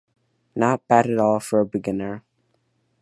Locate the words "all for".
1.19-1.59